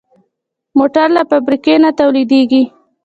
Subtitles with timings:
[0.77, 2.63] موټر له فابریکې نه تولیدېږي.